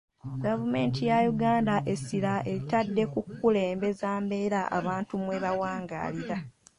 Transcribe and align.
Gavumenti 0.45 1.01
ya 1.09 1.17
Uganda 1.33 1.75
essira 1.93 2.33
eritadde 2.51 3.03
ku 3.11 3.19
kukulembeza 3.25 4.09
mbeera 4.23 4.61
abantu 4.77 5.13
mwe 5.23 5.37
bawangaalira. 5.43 6.37